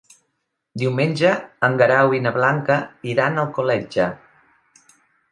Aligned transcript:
Diumenge 0.83 1.33
en 1.67 1.75
Guerau 1.81 2.15
i 2.19 2.21
na 2.25 2.31
Blanca 2.37 2.77
iran 3.11 3.37
a 3.37 3.43
Alcoletge. 3.43 4.09